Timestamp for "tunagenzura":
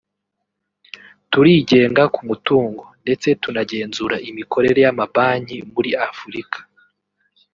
3.41-4.15